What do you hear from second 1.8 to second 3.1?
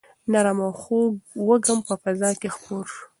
په فضا کې خپور شو.